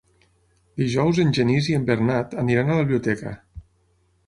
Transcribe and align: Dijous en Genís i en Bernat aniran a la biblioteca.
Dijous 0.81 1.19
en 1.25 1.33
Genís 1.39 1.69
i 1.73 1.77
en 1.81 1.85
Bernat 1.91 2.35
aniran 2.45 2.71
a 2.73 2.81
la 2.81 2.89
biblioteca. 2.91 3.37